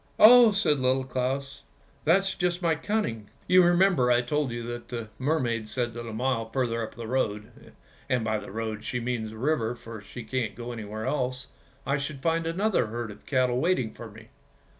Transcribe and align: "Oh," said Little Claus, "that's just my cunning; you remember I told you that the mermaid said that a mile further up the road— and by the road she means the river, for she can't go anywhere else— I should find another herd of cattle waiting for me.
"Oh," 0.17 0.51
said 0.51 0.79
Little 0.79 1.03
Claus, 1.03 1.61
"that's 2.05 2.33
just 2.33 2.59
my 2.59 2.73
cunning; 2.73 3.29
you 3.45 3.63
remember 3.63 4.09
I 4.09 4.23
told 4.23 4.49
you 4.49 4.63
that 4.63 4.87
the 4.87 5.09
mermaid 5.19 5.69
said 5.69 5.93
that 5.93 6.07
a 6.07 6.11
mile 6.11 6.49
further 6.49 6.81
up 6.81 6.95
the 6.95 7.05
road— 7.05 7.73
and 8.09 8.23
by 8.23 8.39
the 8.39 8.49
road 8.49 8.83
she 8.83 8.99
means 8.99 9.29
the 9.29 9.37
river, 9.37 9.75
for 9.75 10.01
she 10.01 10.23
can't 10.23 10.55
go 10.55 10.71
anywhere 10.71 11.05
else— 11.05 11.49
I 11.85 11.97
should 11.97 12.23
find 12.23 12.47
another 12.47 12.87
herd 12.87 13.11
of 13.11 13.27
cattle 13.27 13.59
waiting 13.61 13.93
for 13.93 14.09
me. 14.09 14.29